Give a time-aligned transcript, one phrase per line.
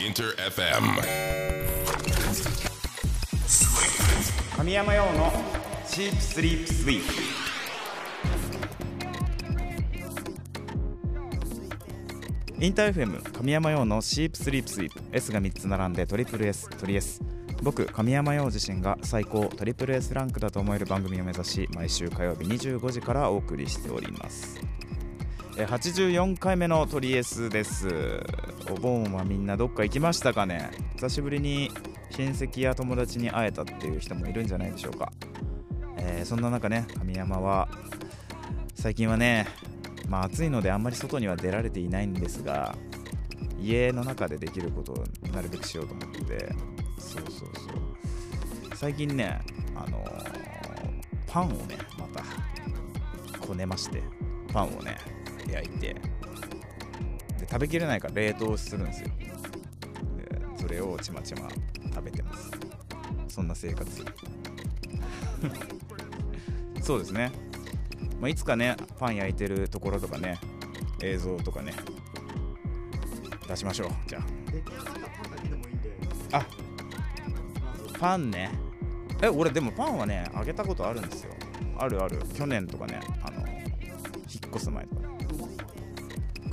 [0.00, 0.96] Inter FM.
[4.56, 5.30] 神山用の
[5.86, 7.12] シープスリープスイープ。
[12.64, 15.02] インター FM 神山用のシープスリープスイープ。
[15.12, 17.20] S が3つ並んでトリプル S トリ S
[17.62, 24.58] 僕神山陽自身が最高トリプル S ランクだと思える番組を目指し毎週火曜日25時からお送りしております。
[25.56, 27.88] 84回目のトリエスです。
[28.70, 30.70] お盆はみんなどっか行きましたかね？
[30.96, 31.70] 久しぶりに
[32.10, 35.12] 親戚や友達に会えたっていう人もいるんじゃないでしょうか、
[35.96, 37.68] えーそんな中ね神山は
[38.74, 39.46] 最近はね
[40.08, 42.74] まあ暑いのであんまり外には出られていないんですが
[43.60, 46.54] 家の中でできることをなるべくしようと思って。
[46.98, 48.76] そうそうそう。
[48.76, 49.40] 最近ね
[49.74, 50.30] あのー
[51.26, 52.24] パンをねまた
[53.38, 54.02] こねまして
[54.52, 54.96] パンをね
[55.52, 55.94] 焼いて。
[55.94, 56.00] で
[57.40, 59.08] 食べきれないから冷凍するんですよ。
[59.18, 61.48] でそれをちまちま
[61.92, 62.50] 食べてます。
[63.28, 64.04] そんな生活。
[66.82, 67.30] そうですね、
[68.20, 70.38] まあ、いつかねパン焼いてるところとかね
[71.02, 71.72] 映像とかね
[73.48, 73.90] 出しましょう。
[74.06, 74.20] じゃ
[76.32, 76.38] あ。
[76.38, 76.46] あ
[77.98, 78.50] パンね。
[79.22, 81.32] え俺でもパンはねあげたことあるんですよ。
[81.78, 82.20] あるある。
[82.34, 84.99] 去年とかねあの引っ越す前とか。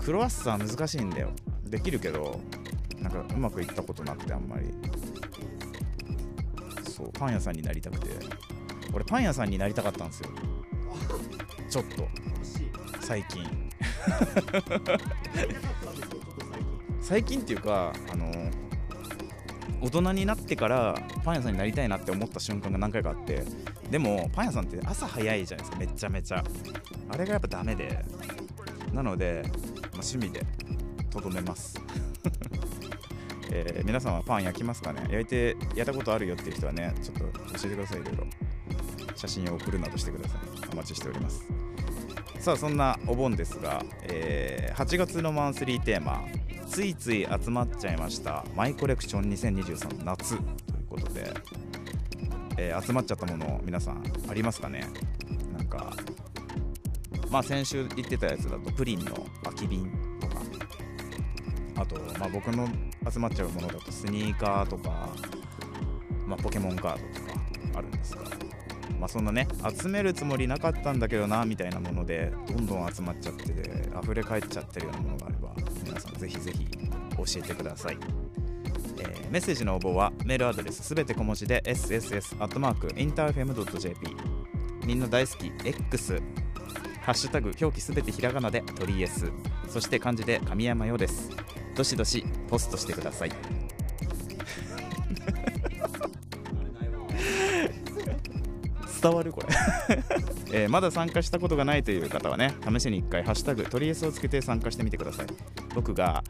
[0.07, 1.31] クロワッサン難しいんだよ。
[1.65, 2.39] できるけど
[2.97, 4.73] なんかうまくいったことなくてあんまり。
[6.89, 8.07] そうパン屋さんになりたくて。
[8.93, 10.29] 俺パン屋さんになりたかったんですよ。
[11.69, 12.07] ちょっと。
[13.01, 13.43] 最近。
[17.01, 18.31] 最近っていうかあの
[19.81, 23.43] 大人になってからパン屋さんになりたいなって思った瞬間が何回かあって。
[23.91, 25.77] でもパン屋さんって朝早いじゃないですか。
[25.79, 26.41] めちゃめちゃ。
[27.09, 28.05] あれがやっぱダメで。
[28.93, 29.43] なので、
[30.01, 30.45] 趣味で
[31.09, 31.79] とどめます、
[33.51, 35.01] えー皆さんはパン焼きますかね？
[35.09, 37.29] 焼いてやったことあるよっていう人はねちょっと教
[37.65, 38.01] えてください。
[38.01, 38.27] いろいろ。
[39.15, 40.39] 写真を送るなどしてください。
[40.71, 41.43] お待ちしております。
[42.39, 46.23] さあそんなお盆ですが、えー8月のマンスリーテーマ
[46.67, 50.45] ついつい集まっちゃいましたマイコレクション2023夏という
[50.87, 51.33] ことで、
[52.57, 54.85] えー集まっちゃったもの皆さんありますかね？
[57.29, 60.37] まあ先週言ってたやつだとプリンの空き瓶とか。
[61.77, 62.67] あと、まあ、僕の
[63.09, 65.09] 集まっちゃうものだとスニーカーとか、
[66.25, 67.39] まあ、ポケモンカードとか
[67.75, 68.23] あるんですが、
[68.99, 69.47] まあ、そんなね
[69.79, 73.61] 集めるつもりなかったんだけどなみたいなものでどんどん集まっちゃってて
[74.01, 75.53] 溢れ返っちゃってるようなものがあれば
[75.85, 76.71] 皆さんぜひぜひ教
[77.37, 77.97] えてください、
[78.99, 84.15] えーメッセージの応募はメールアドレスすべて小文字で sss.interfm.jp
[84.85, 86.21] みんな大好き X
[87.07, 89.31] ハッシュタグ表記すべてひらがなでトリエス
[89.69, 91.29] そして漢字で神山よです。
[91.73, 93.31] どしどしポストしてください。
[99.01, 99.47] 伝わるこれ、
[100.51, 105.27] えーまだ参加したことがないという方はね試しに1回「ハッシュタグトリエス」をつけて参加してみてください。
[105.73, 106.21] 僕が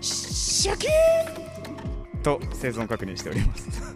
[0.00, 3.95] シャキーンと生存確認しております。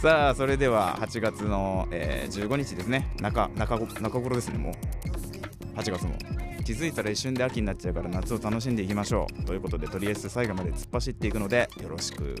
[0.00, 3.14] さあそれでは8月の、えー15日ですね。
[3.20, 5.78] 中中中頃ですねもう。
[5.78, 6.16] 8月も。
[6.64, 9.44] 気づいたら一瞬で秋になっちゃうから夏を楽しんでいきましょう。
[9.44, 12.34] ということでとりあえず最後まで突っ走っていくのでよろしく。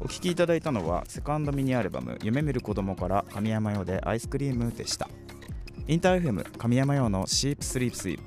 [0.00, 5.08] お聴きいただいたのはセカンドミニアルバム「夢見る子供から神山用でアイスクリームでした。
[5.88, 8.22] インター FM 神山用のシープスリープスイープ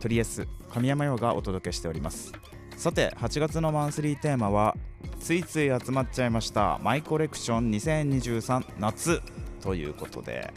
[0.00, 2.32] トリエス神山用がお届けしております。
[2.76, 4.76] さて8月のマンスリーテーマは
[5.20, 9.22] ついつい集まっちゃいましたマイコレクション2023夏
[9.62, 10.52] ということで。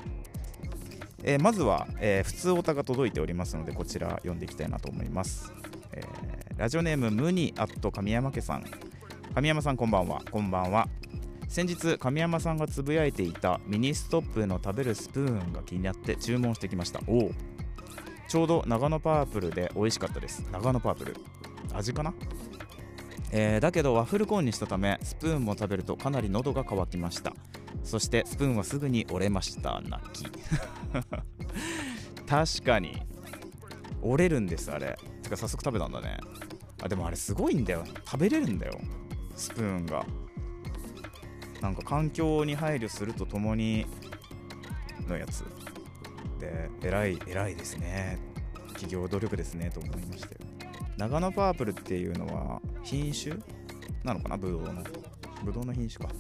[1.23, 5.51] えーまずは、えー普通オタが届いておりますのでこちら読んでいきたいなと思います、
[5.91, 8.65] えーラジオネームムニアット神山家さん。
[9.35, 10.23] 神山さんこんばんは。
[10.31, 10.87] こんばんは。
[11.47, 16.99] 先日神山さんがつぶやいていたミニストップの食べるスプーンが気になって注文してきました。
[17.07, 17.31] おお
[18.27, 20.45] ちょうど長野パープルで美味しかったです。
[20.51, 21.15] 長野パープル。
[21.73, 22.13] 味かな？
[23.31, 27.33] えーだけどワッフルコーンにしたためスプーンも食べるとかなり喉が渇きました。
[27.83, 29.81] そしてスプーンはすぐに折れました。
[29.81, 30.25] 泣き。
[32.27, 33.01] 確かに。
[34.01, 34.97] 折れるんですあれ。
[35.23, 36.17] てか早速食べたんだね。
[36.83, 37.83] あでもあれすごいんだよ。
[38.05, 38.79] 食べれるんだよ。
[39.35, 40.05] スプーンが。
[41.61, 43.85] なんか環境に配慮するとともに
[45.07, 45.43] のやつ。
[46.39, 48.19] で偉い偉いですね。
[48.69, 50.35] 企業努力ですねと思いましたよ。
[50.97, 53.35] 長野パープルっていうのは品種
[54.03, 54.37] なのかな？
[54.37, 54.83] ブドウの。
[55.43, 56.13] ブドウの品種か。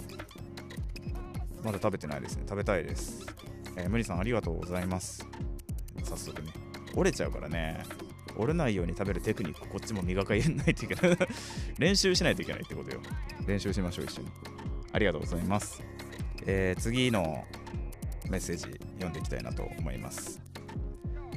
[1.63, 2.43] まだ食べてないですね。
[2.47, 3.25] 食べたいです、
[3.75, 5.25] えー、無理さんありがとうございます。
[6.03, 6.51] 早速ね。
[6.95, 7.83] 折れちゃうからね。
[8.37, 11.17] 折れないように食べるテクニックこっちも磨かれないといけない。
[11.77, 13.01] 練習しないといけないってことよ。
[13.45, 14.27] 練習しましょう一緒に。
[14.93, 15.83] ありがとうございます、
[16.45, 17.45] えー次の
[18.29, 18.63] メッセージ
[18.95, 20.41] 読んでいきたいなと思います、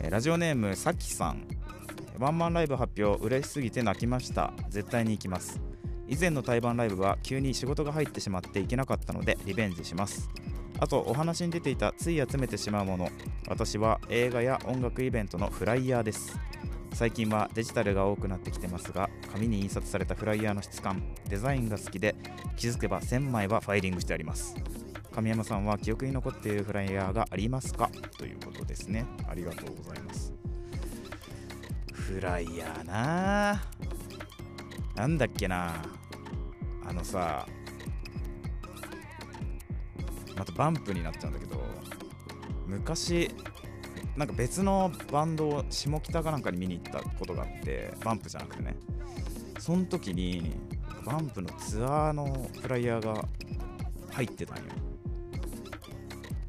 [0.01, 1.47] えーラジオネームさきさん。
[2.19, 4.53] ワンマンライブ発表嬉しすぎて泣きました。
[4.69, 5.59] 絶対に行きます。
[6.07, 10.29] 以前の対バンライブは急に仕事が入ってしまって行けなかったのでリベンジします。
[10.79, 13.09] あとお話に出ていたつい集めてしまうもの。
[13.49, 16.39] 私は映画や音楽イベントのフライヤーです。
[17.01, 22.15] 最近はデジタルが多くなってきてますが紙に印刷されたフライヤーの質感デザインが好きで
[22.59, 24.55] 気づけば1000枚はファイリングしてあります。
[25.11, 27.89] 神山さんは記憶に残っているフライヤーがありますか？
[28.19, 29.07] ということですね。
[29.27, 30.35] ありがとうございます。
[31.91, 33.53] フライヤーな。
[33.53, 33.61] あ
[34.95, 35.73] なんだっけな。
[36.87, 37.47] あのさ
[40.37, 41.65] またバンプになっちゃうんだけど
[42.67, 43.31] 昔
[44.21, 48.77] なんか別のバンドを下北かなんかに見に行ったことがあってバンプじゃなくてね。
[49.59, 50.53] その時に
[51.07, 53.25] バンプのツアーのフライヤーが
[54.11, 54.65] 入ってたんよ。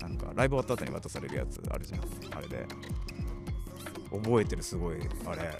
[0.01, 2.01] なんかライブ終わった後に渡されるやつあるじゃん。
[2.37, 2.65] あれで。
[4.11, 5.57] 覚えてるすごいあれ。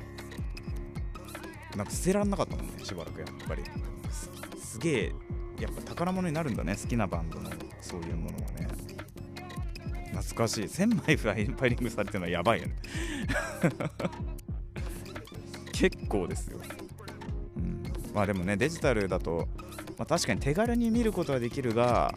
[1.77, 3.63] なんか捨てらんなかったもんねしばらくやっぱり。
[4.59, 5.13] すげえ
[5.61, 7.49] やっぱ宝物になるんだね好きなバンドの
[7.79, 8.67] そういうものはね。
[10.13, 10.65] 懐かしい。
[10.65, 12.75] 1000枚フライファイリングされてるのはやばいよね。
[15.73, 16.59] 結構ですよ、
[17.57, 19.47] うん、まあでもねデジタルだと、
[19.97, 22.13] まあ、確かに手軽に見ることはできるが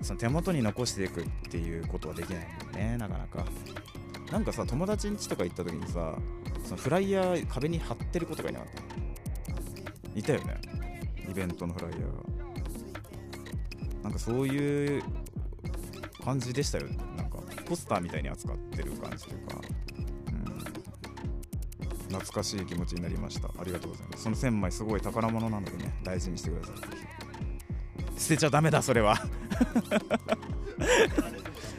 [0.00, 3.44] その手元に残していくっていうことはできないんだよねなかなか。
[4.32, 6.16] なんかさ友達ん家とか行った時にさ
[6.64, 8.68] そのフライヤー壁に貼ってる子とかいなかっ
[10.14, 10.18] た？
[10.18, 10.60] いたよね。
[11.30, 12.08] イベントのフライヤーが。
[14.04, 15.02] なんかそういう
[16.28, 16.86] 感じでしたよ。
[17.16, 19.58] なんかポスターみたいに扱ってる感じというか、
[20.30, 20.44] うん、
[22.08, 23.48] 懐かしい気持ちになりました。
[23.48, 24.24] ありがとうございます。
[24.24, 26.76] その1000枚すごい宝物なのでね大事にしてください。
[28.20, 29.16] 捨てちゃダメだそれは。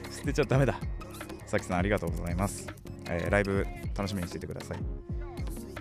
[0.09, 0.79] 捨てちゃダメだ。
[1.45, 2.67] さきさんありがとうございます、
[3.07, 4.77] えーライブ楽しみにしててください、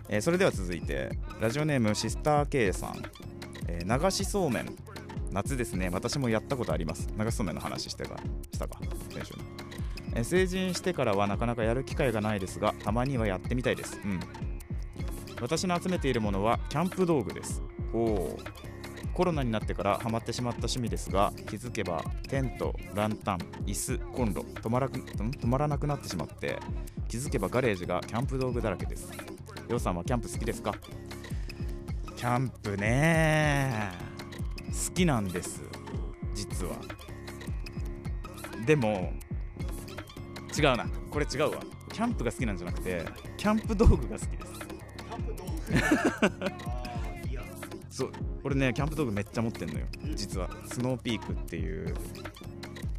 [0.08, 1.10] えーそれでは続いて
[1.40, 3.02] ラジオネームシスター K さん、
[3.66, 4.76] えー流しそうめん。
[5.30, 5.90] 夏ですね。
[5.92, 7.08] 私もやったことあります。
[7.18, 8.16] 流しそうめんの話してか
[8.58, 8.78] したか
[9.14, 9.44] 先週の、
[10.16, 14.00] え成人してからはなかなかやる機会がないですがたまにはやってみたいです。
[14.04, 14.20] うん。
[15.40, 17.62] 私の集めているものはキャンプ道具です。
[17.92, 18.38] おお
[19.14, 26.58] コロナになってからハマってしまった趣味ですが気づけばテントランタン椅子コンロ止まら止まらなくなってしまって
[27.08, 29.10] 気づけばガレージがキャンプ道具だらけです。
[29.68, 30.72] ようさんはキャンプ好きですか？
[32.16, 33.90] キャンプね
[34.68, 35.62] 好きなんです
[36.34, 36.76] 実は。
[38.68, 39.12] でも
[40.54, 40.86] 違うな。
[41.10, 41.62] これ違うわ。
[41.90, 43.02] キャンプが好きなんじゃなくて
[43.38, 44.44] キャンプ道具が好きで
[47.88, 47.88] す。
[48.02, 48.12] そう。
[48.44, 49.86] 俺ねキャンプ道具めっちゃ持ってんのよ。
[50.14, 50.50] 実は。
[50.66, 51.94] スノーピークっていう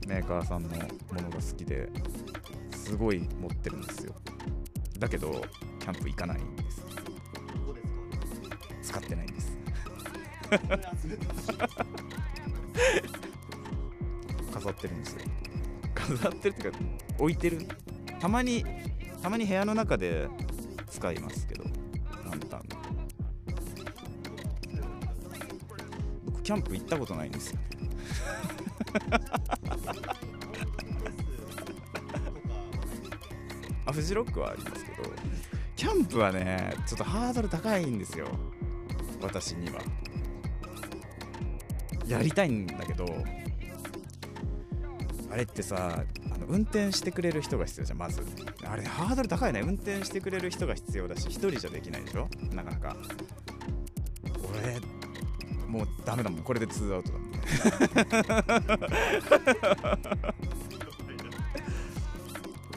[0.07, 0.81] メーカーさんのもの
[1.29, 1.87] が好きで
[2.71, 4.15] すごい持ってるんですよ。
[4.97, 5.39] だけど
[5.79, 6.83] キャンプ行かないんです。
[8.81, 9.55] 使ってないんです。
[14.51, 15.19] 飾ってるんですよ
[16.17, 16.79] 飾ってるっていうか
[17.17, 17.59] 置いてる。
[18.19, 18.65] たまに
[19.21, 20.27] たまに部屋の中で
[20.89, 21.63] 使いますけど
[22.25, 22.63] ランタン
[26.25, 27.59] 僕キャンプ行ったことないんですよ
[33.85, 34.97] あフジロックはありますけど
[35.75, 38.27] キャンプはねちょっとハードル高いんですよ。
[39.21, 39.79] 私には。
[42.05, 43.05] やりたいんだけど
[45.31, 48.21] あれってさあの運転してくれる人が必要じゃんまず。
[48.65, 49.61] あれハードル高いね。
[49.61, 52.27] 運転してくれる人が必要だし一人じゃできないでしょ？
[52.53, 52.97] なかなか。
[54.51, 54.79] 俺
[55.67, 56.43] もうダメだもん。
[56.43, 57.29] これで2アウトだもん。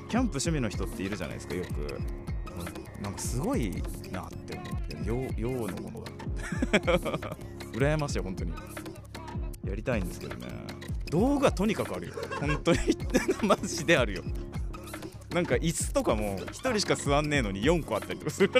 [0.09, 1.99] キャンプ趣味の人っているじゃないですかよく。
[3.03, 4.97] なんかすごいなって思って。
[5.05, 6.13] 洋洋のものだ。
[7.73, 8.53] 羨ましい本当に。
[9.65, 10.49] やりたいんですけどね。
[11.13, 12.15] 道具はとにかくあるよ。
[12.41, 12.79] 本当に。
[13.47, 14.23] マジであるよ。
[15.35, 18.51] なんか椅子とかも1人しか座んねえのに4個あったりとかする。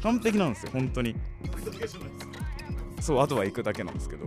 [0.00, 1.16] 完璧なんですよ本当に。
[3.00, 4.24] そうあとは行くだけなんですけど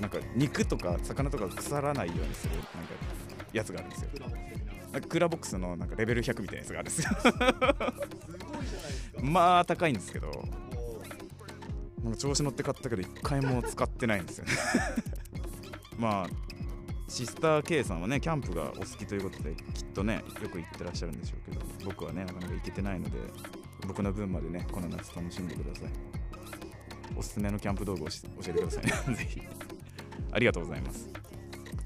[0.00, 2.68] なんか肉とか魚とか腐らないようにするなんか
[3.52, 4.10] やつがあるんですよ。
[4.92, 7.10] なんかクーラーボックスのなんかレベル100みたいなやつがあるんですよ。
[9.22, 10.30] まあ高いんですけど
[12.04, 14.52] なんか調子乗って買ったけど一回も使ってないんですよね
[15.98, 16.52] まあ
[17.08, 23.18] シスター K さんはねキャンプがお好きということできっとねよく行ってらっしゃるんでしょうけど僕はねなかなか行けてないので
[23.86, 25.88] 僕の分までねこの夏楽しんでください。
[27.14, 28.14] おすすめのキャンプ道具を教
[28.48, 28.84] えてください。
[28.84, 29.42] ね ぜひ。
[30.32, 31.10] ありがとうございます、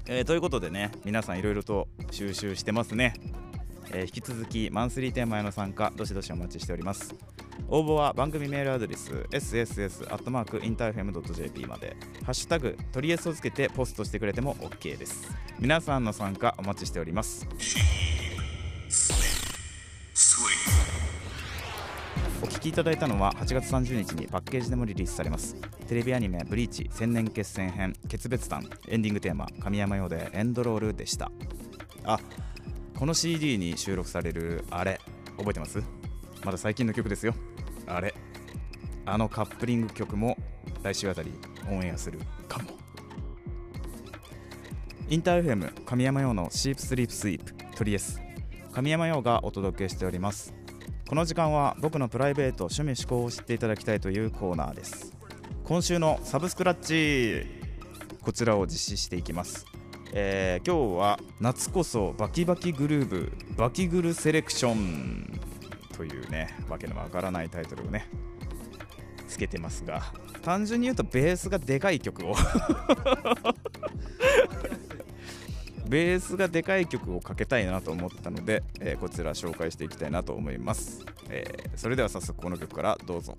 [0.05, 3.13] えーということでね皆さんいろいろと収集してますね、
[3.91, 7.13] えー引き続きマンスリーテーマへの参加どしどしお待ちしております。
[7.69, 11.97] 応募は番組メールアドレス sss.interfm.jp まで。
[12.23, 15.29] ハッシュタグトリエスをつけてポストしてくれても OK です。
[15.59, 17.47] 皆さんの参加お待ちしております。
[22.41, 25.55] お聞きいただいたのは8月30日にパッケージでもリリースされます。
[25.87, 31.31] テレビアニメ「ブリーチ千年決戦編決別譚」エンディングテーマ神山用でエンドロールでした。
[32.03, 32.19] あ
[32.95, 34.99] この CD に収録されるあれ
[35.37, 35.81] 覚えてます？
[36.47, 37.35] まだ最近の曲ですよ。
[37.87, 38.13] あれ。
[39.05, 40.37] あのカップリング曲も
[40.81, 41.33] 来週あたり
[41.69, 42.19] オンエアする。
[42.47, 42.69] かも。
[45.09, 47.53] インターフェム神山用のシープスリープスイープ。
[47.75, 48.21] トリエス
[48.71, 50.53] 神山用がお届けしております。
[51.09, 55.13] この時間は僕のプライベート趣味思考を知っていただきたいというコーナーです。
[55.65, 57.45] 今週のサブスクラッチ
[58.21, 59.65] こちらを実施していきます、
[60.13, 65.46] えー今日は夏こそバキバキグルーブバキグルセレクション
[65.97, 68.07] というねわけのわからないタイトルをね
[69.27, 70.03] つけてますが
[70.43, 72.35] 単純に言うとベースがでかい曲を。
[75.89, 83.37] ベースがでかい曲をかけたいなと思ったので、えーこちら紹介していきたいなと思います、えーそれでは早速この曲からどうぞ。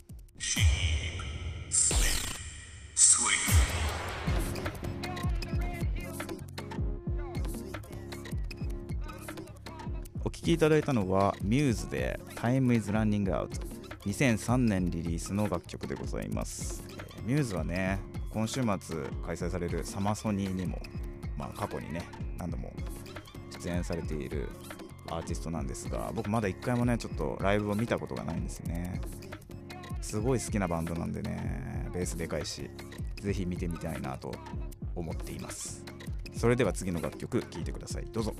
[10.48, 13.60] きいただいたのは Muse で Time is Running Out
[14.06, 17.98] 2003年リリースの楽曲でございます、えー Muse はね
[18.30, 20.80] 今週末開催されるサマソニーにも、
[21.36, 22.72] まあ、過去にね何度も
[23.62, 24.48] 出演されている
[25.10, 29.02] アーティストなんですが僕まだ一回もねちょっとライブを見たことがないんですね。
[30.00, 32.70] すごい好きなバンドなんでねベースでかいし
[33.16, 34.32] ぜひ見てみたいなと
[34.94, 35.84] 思っています。
[36.34, 38.06] それでは次の楽曲聴いてください。
[38.12, 38.34] どうぞ。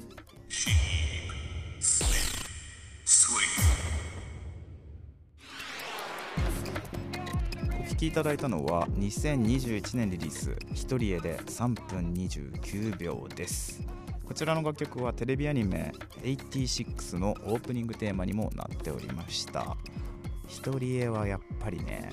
[7.98, 13.82] きいただいたのは2021年リリース「一人絵」で3分29秒です。
[14.24, 19.76] こちらの楽曲はテレビアニメ「86」のオープニングテーマにもなっておりました。
[20.46, 22.10] 一人絵はやっぱりね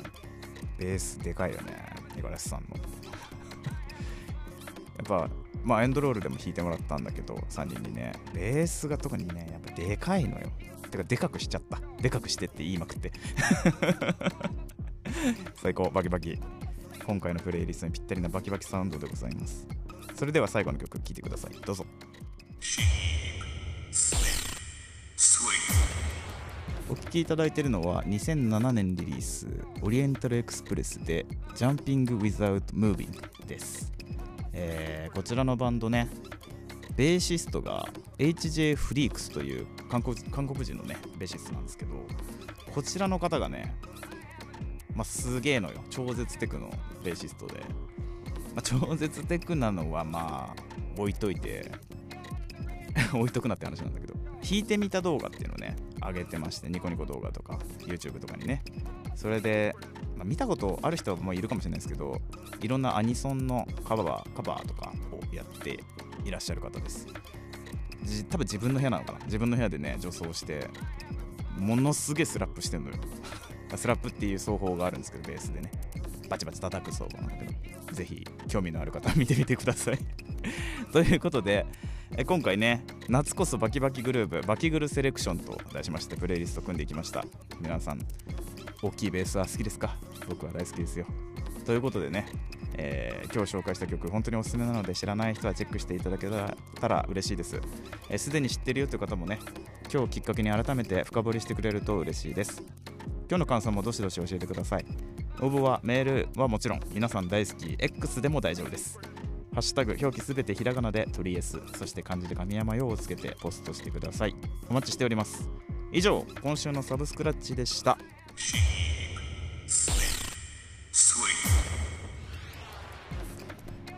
[0.79, 2.67] ベースでかいよね五十嵐さんの。
[4.97, 5.29] やっぱ
[5.63, 10.47] まあエンドロールでも弾いてもらったんだけど3人にねベースが特にねやっぱでかいのよ。
[10.89, 11.79] てかでかくしちゃった。
[12.01, 13.11] でかくしてって言いまくって。
[15.55, 16.39] 最高バキバキ。
[17.05, 19.67] 今回のプレイリストにぴったりなバキバキサウンドでございます。
[20.15, 21.55] それでは最後の曲聴いてください。
[21.65, 21.85] どうぞ。
[26.87, 29.47] お聴きいただいているのは2007年リリース
[29.81, 33.91] オリエンタルエクスプレスで Jumping Without Moving です、
[34.53, 36.09] えーこちらのバンドね
[36.95, 41.91] ベーシストが HJ フリークスという韓国韓国人のねベーシストなんですけど
[42.73, 43.75] こちらの方がね
[44.95, 45.83] まあすげえのよ。
[45.89, 46.71] 超絶テクの
[47.03, 47.59] ベーシストで、
[48.55, 50.61] まあ、超絶テクなのはまあ
[50.97, 51.71] 置いといて。
[53.13, 54.13] 置いとくなって話なんだけど。
[54.41, 58.63] 弾いてみた動画っていうのをね上げてましてニコニコ動画とか YouTube とかにね。
[59.15, 59.75] それで、
[60.15, 62.21] まあ見たことある人もいるかもしれないですけど
[62.61, 65.79] いろんなアニソンのカバーカバーとかをやって
[66.23, 67.07] いらっしゃる方です。
[68.29, 69.19] 多分自分の部屋なのかな。
[69.25, 70.69] 自分の部屋でね女装して
[71.57, 72.97] ものすげえスラップしてんのよ。
[73.75, 75.71] スラップっていう奏法があるんですけどベースでね。
[76.29, 77.93] バチバチ叩く奏法なんだけど。
[77.93, 79.99] ぜひ興味のある方は見てみてください。
[80.91, 81.65] ということで
[82.17, 87.25] え今回ね夏こそバキバキグルーブバキグルセレクションと題しましてプレイリスト組んでいきました。
[87.61, 87.99] 皆さん
[88.81, 89.97] 大きいベースは好きですか？
[90.29, 91.05] 僕は大好きですよ。
[91.65, 92.25] ということでね、
[92.75, 96.29] えー今日紹介した曲本当におすすめなので知らない人はチェックしていただけ
[96.79, 97.59] たら嬉しいです。
[98.09, 99.39] えすで、に知ってるよという方もね
[99.91, 102.63] 今日きっかけに改めて深掘りしてくれると嬉しいです。
[103.27, 104.85] 今日の感想もどしどし教えてください。
[105.41, 107.75] 応募はメールはもちろん皆さん大好き。
[107.79, 108.99] X でも大丈夫です。
[109.53, 114.35] ハッシュタグ表記すべてひらがなでトリエスそして漢字で神山用をつけてポストしてください。
[114.69, 115.49] お待ちしております。
[115.91, 117.97] 以上今週のサブスクラッチでした。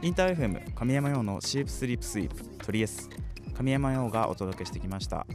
[0.01, 3.09] インター FM 神山用のシープスリープスイープトリエス
[3.55, 5.25] 神山用がお届けしてきました、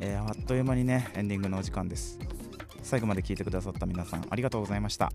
[0.00, 2.29] えーあっという間にねエンディングのお時間です。
[2.90, 5.12] 最後まで聞いてくださった皆さんありがとうございました。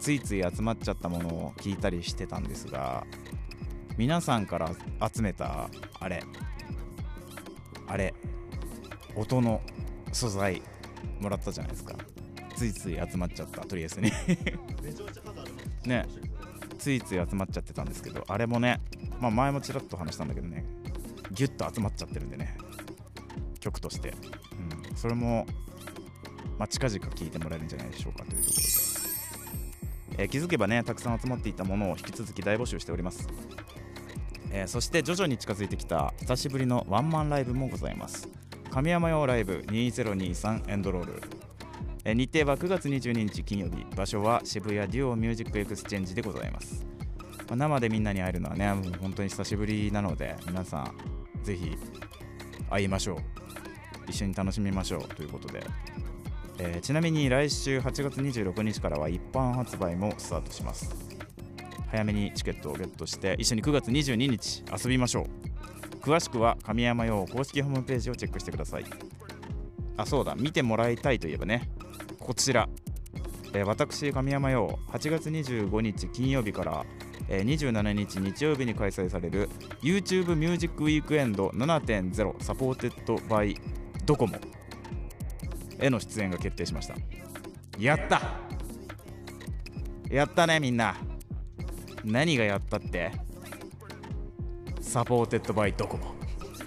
[0.00, 3.04] ついつい集まっちゃったものを聞いたりしてたんですが
[3.98, 4.70] 皆さんから
[5.14, 5.68] 集めた
[6.00, 6.22] あれ
[7.86, 8.14] あれ
[9.14, 9.60] 音の
[10.12, 10.62] 素材
[11.20, 11.94] もらったじゃないですか。
[12.56, 14.10] ついつい集まっちゃったとりあえずに
[15.84, 16.06] ね。
[16.78, 18.80] ついつい集まっちゃってたんですけどあれもね、
[19.20, 20.64] まあ、前もちらっと話したんだけどね
[21.32, 22.56] ギュッと集まっちゃってるんでね。
[23.60, 24.14] 曲として、
[24.88, 25.44] うん、それも、
[26.58, 28.56] まあ、近々聴いてもらえるんじゃないでしょうかというとこ
[30.10, 33.28] ろで、えー気づけばねたくさん集まっていたものを引き続き大募集しております、
[34.50, 38.28] えーそして徐々に近づいてきた久しぶりのワンマンライブもございます。
[38.70, 41.22] 神山羊ライブ2023エンドロール。
[42.04, 43.84] え日程は9月22日金曜日。
[43.96, 46.86] 場所は渋谷 duo MUSIC EXCHANGE でございます、
[47.48, 50.94] まあ生でみんなに会えるのはねもう本当に久しぶりなので皆さん
[51.42, 51.76] ぜひ
[52.70, 53.18] 会いましょう。
[54.08, 55.62] 一緒に楽しみましょうということで、
[56.60, 60.94] えーちなみに来週8月26日からは一般発売もスタートします。
[61.90, 65.96] 早めにチケットをゲットして一緒に9月22日遊びましょう。
[66.00, 68.84] 詳しくは神山羊公式ホームページをチェックしてください。
[69.96, 70.34] あそうだ。
[70.36, 71.70] 見てもらいたいといえばね
[72.18, 72.68] こちら、
[73.54, 76.86] えー私神山羊8月25日金曜日から、
[77.28, 79.48] 27日日曜日に開催される
[79.82, 83.56] YouTube Music Weekend 7.0 supported by
[84.04, 84.38] ドコモ。
[85.80, 86.94] への出演が決定しました。
[87.78, 88.20] やった。
[90.10, 90.96] やったねみんな。
[92.04, 93.10] 何がやったって？
[94.80, 96.14] サポーテッドバイドコモ。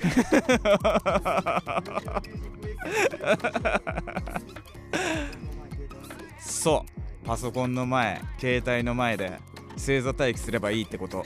[6.40, 6.92] そう。
[7.26, 9.38] パソコンの前携帯の前で
[9.78, 11.24] 正座待機すればいいってこと。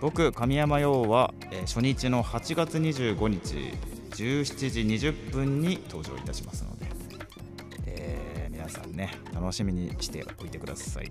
[0.00, 3.74] 僕神山陽は、えー初日の8月25日。
[4.10, 6.86] 17時20分に登場いたしますので、
[7.86, 11.10] えー皆さんね楽しみにしておいてください。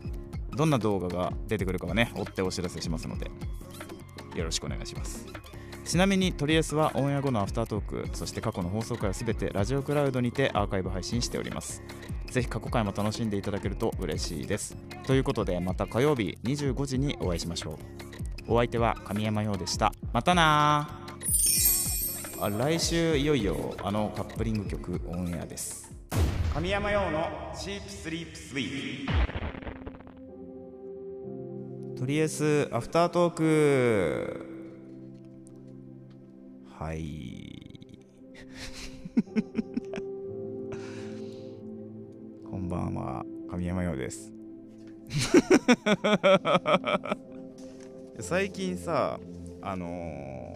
[0.56, 3.32] どんな動画が出てくるかはね追ってお知らせしますので
[4.36, 5.26] よろしくお願いします。
[5.86, 11.82] ちなみにトリエスはオンエア後のアフタートークそして過去の放送回はすべてラジオクラウドにてアーカイブ配信しております。
[12.30, 14.78] ぜひ過去回も楽しんでいただけると嬉しいです。
[15.08, 18.54] ということでまた火曜日25時にお会いしましょう。
[18.54, 19.92] お相手は神山陽でした。
[20.14, 20.99] またなー。
[22.42, 25.94] あ来週いよいよあのカップリング曲オンエアです。
[26.54, 29.06] 神山陽のチープスリープスイー
[31.94, 34.46] プとりあえずアフタートーク。
[36.80, 38.08] はい。
[42.50, 44.32] こんばんは神山陽です。
[48.22, 49.20] 最近さ
[49.62, 50.49] あのー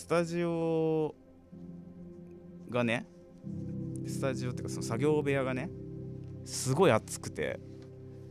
[0.00, 1.14] スタジオ
[2.70, 3.06] がね
[4.06, 5.68] スタジオっていうかその作業部屋がね
[6.46, 7.60] すごい暑くて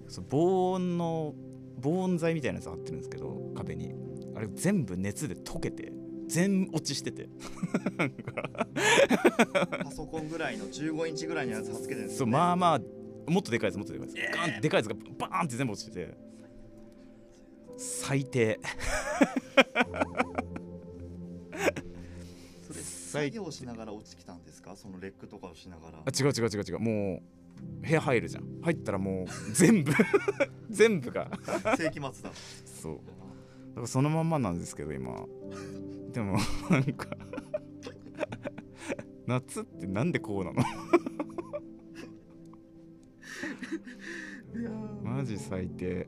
[0.07, 1.35] その防音の
[1.77, 3.93] 防音材みたいなやつ貼ってるんですけど壁に。
[4.35, 5.93] あれ全部熱で溶けて
[6.27, 7.29] 全落ちしてて。
[9.83, 12.81] パソコンぐらいの15インチぐらいのやつはつけてるんですそうよねまあまあ
[13.29, 14.15] もっとでかいやつもっとでかいやつ。
[14.35, 14.47] ガー。
[14.47, 16.17] ンってでかいやつがバーンって全部落ちてて。
[17.77, 18.59] 最低
[23.09, 24.75] 作業しながら落ちてきたんですか？
[24.75, 25.99] そのレックとかをしながら。
[25.99, 26.79] あ違う違う違う違う。
[26.79, 27.21] も
[27.83, 28.43] う部屋入るじゃん。
[28.61, 29.91] 入ったらもう全部。
[30.69, 31.29] 全部が。
[31.77, 32.31] 世紀末だ。
[32.65, 32.95] そう。
[32.95, 33.01] だ
[33.75, 35.15] からそのまんまなんですけど今。
[36.13, 36.37] でも
[36.69, 37.09] なんか。
[39.27, 40.63] 夏ってなんでこうなの？
[45.03, 46.07] マジ最低。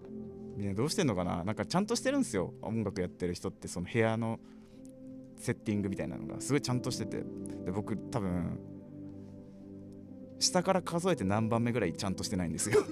[0.58, 1.44] みんなどうしてんのかな？
[1.44, 2.54] なんかちゃんとしてるんですよ。
[2.62, 4.40] 音楽やってる人ってその部屋の
[5.42, 7.24] セッティングみたいなのがすごいちゃんとしてて。
[7.66, 8.60] で僕多分
[10.40, 12.90] 下から数えて何番目ぐらいちゃんとしてないんですよ、言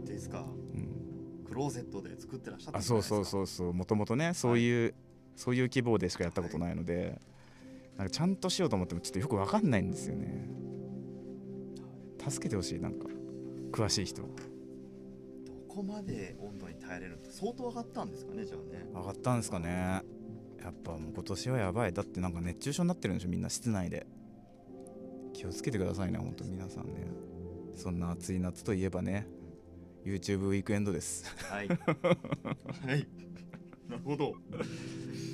[0.00, 0.44] っていいですか？
[0.74, 1.44] うん。
[1.46, 3.72] クローゼットで作ってらっしゃったあそうそううそうそう。
[3.72, 4.94] もともとねそういう、
[5.34, 7.18] そういう希望でしかやったことないので、
[7.96, 10.46] なんかちゃんとしようと思ってもちょっとよくわかんないんですよね。
[12.28, 13.06] 助けてほしいなんか。
[13.72, 14.28] 詳しい人ど
[15.74, 18.86] こまで温度に耐えれるって相当上がったんですかねじゃあね。
[18.94, 20.02] 上がったんですかね。
[20.62, 21.92] やっぱもう今年はやばい。
[21.92, 23.50] だってなんか熱中症になってるんでしょみんな。
[23.50, 24.06] 室内で。
[25.32, 27.06] 気をつけてくださいね本当皆さんね。
[27.74, 29.26] そんな暑い夏といえばね。
[30.04, 31.24] YouTube ウィークエンドです。
[31.50, 31.66] はい。
[31.68, 33.08] はい。
[33.88, 34.34] なるほど。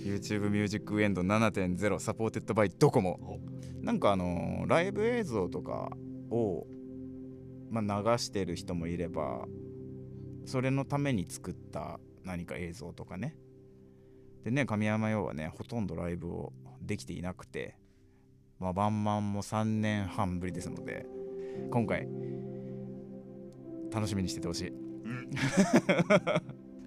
[0.05, 3.39] YouTube ミュージックエンド7.0サポーテッドバイドコモ。
[3.83, 5.91] なんかあのーライブ映像とか
[6.31, 6.67] を、
[7.71, 9.47] まあ、流してる人もいれば
[10.47, 13.37] それのために作った何か映像とかね。
[14.45, 17.77] でね神山陽はねほとんどライブをできていなくて
[18.59, 21.07] まあバンマンも3年半ぶりですので
[21.71, 22.09] 今回
[23.93, 24.69] 楽しみにしててほしい。
[24.69, 25.31] うん。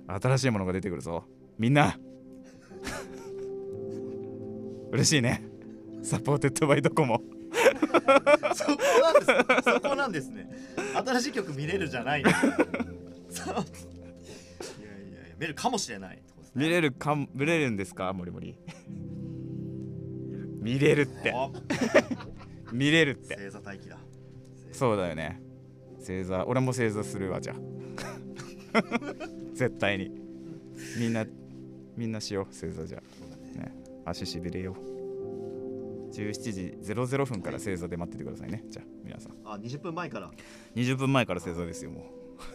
[0.22, 1.26] 新しいものが出てくるぞ。
[1.58, 2.00] みんな。
[4.92, 5.44] 嬉しいね。
[6.02, 7.22] サポーテッドバイドコモ。
[8.56, 9.26] そこなんです。
[9.63, 10.50] そこなんですね。
[11.06, 12.24] 新しい曲見れるじゃない。
[13.34, 13.56] そう。
[13.56, 16.24] いやいやいや見れるかもしれないね。
[16.56, 18.13] 見れるか見れるんですか？
[18.13, 18.56] モリモリ
[20.62, 21.32] 見れるって。
[21.34, 21.52] お
[22.72, 23.36] 見れるって。
[23.36, 23.98] 星座待機だ。
[24.72, 25.41] そうだよね。
[26.00, 26.46] 正座。
[26.48, 27.54] 俺も正座するわじゃ
[28.74, 28.84] あ。
[29.54, 30.12] 絶対に。
[31.00, 31.26] みんな
[31.96, 33.04] みんなしよう正座じゃね。
[33.58, 33.72] ね。
[34.06, 36.12] 足しびれよう。
[36.13, 38.63] 17時00分から正座で待っててくださいね。
[38.69, 39.34] じゃあ皆さん。
[39.46, 40.32] あ20分前から。
[40.76, 42.04] 20分前から正座ですよもう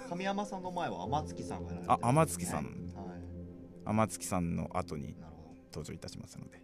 [0.09, 2.65] 神山さんの前は天月さんがやられてあ天月さん。
[2.65, 2.75] はい。
[3.85, 5.17] 天月さんの後に
[5.73, 6.63] 登場いたしますので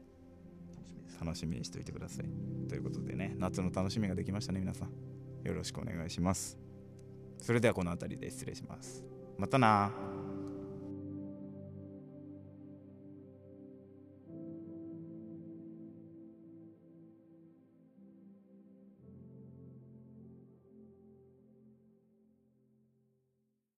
[1.25, 2.27] 楽しみにしておいてください。
[2.69, 4.91] ということでね夏の楽しみができましたね皆さん。
[5.47, 6.59] よろしくお願いします。
[7.39, 9.05] それではこの辺りで失礼します。
[9.39, 9.93] またな